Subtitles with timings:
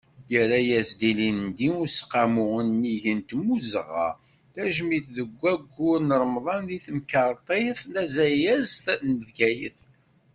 [0.31, 4.07] Yerra-as ilindi Useqqamu unnig n timmuzɣa
[4.53, 9.79] tajmilt deg waggur n Remḍan di temkerḍit tazayezt n Bgayet.